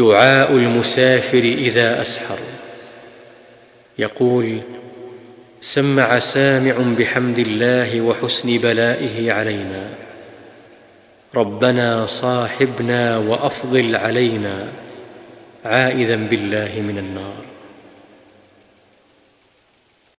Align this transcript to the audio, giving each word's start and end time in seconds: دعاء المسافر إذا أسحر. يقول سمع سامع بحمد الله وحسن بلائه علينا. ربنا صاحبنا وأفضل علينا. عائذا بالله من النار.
دعاء 0.00 0.52
المسافر 0.52 1.38
إذا 1.38 2.02
أسحر. 2.02 2.38
يقول 3.98 4.60
سمع 5.60 6.18
سامع 6.18 6.74
بحمد 6.98 7.38
الله 7.38 8.00
وحسن 8.00 8.58
بلائه 8.58 9.32
علينا. 9.32 9.84
ربنا 11.34 12.06
صاحبنا 12.06 13.18
وأفضل 13.18 13.96
علينا. 13.96 14.68
عائذا 15.64 16.16
بالله 16.16 16.72
من 16.80 16.98
النار. 16.98 17.49